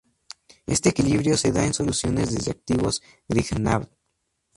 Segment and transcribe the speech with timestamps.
[0.65, 3.87] Este equilibrio se da en soluciones de reactivos Grignard.